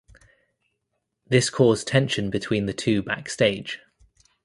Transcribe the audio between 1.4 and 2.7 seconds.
caused tension between